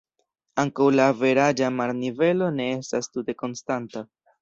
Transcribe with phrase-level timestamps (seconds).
[0.63, 4.09] Ankaŭ la averaĝa marnivelo ne estas tute konstanta.